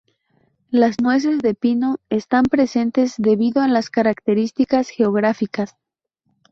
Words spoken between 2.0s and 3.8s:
están presentes debido a